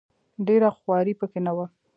[0.45, 1.65] ډېره خواري په کې نه وه.